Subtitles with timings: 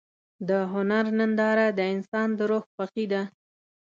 [0.47, 3.21] د هنر ننداره د انسان د روح خوښي ده.